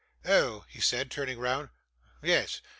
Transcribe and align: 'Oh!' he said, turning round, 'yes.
'Oh!' 0.25 0.65
he 0.67 0.81
said, 0.81 1.11
turning 1.11 1.37
round, 1.37 1.69
'yes. 2.23 2.59